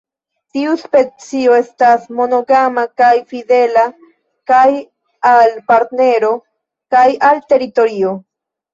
[0.53, 3.85] Tiu specio estas monogama kaj fidela
[4.55, 4.65] kaj
[5.37, 6.35] al partnero
[6.99, 8.21] kaj al teritorio.